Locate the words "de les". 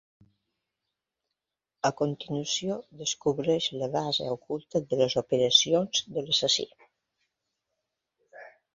4.89-5.19